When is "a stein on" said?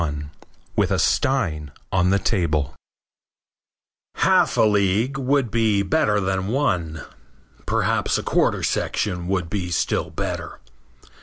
0.89-2.09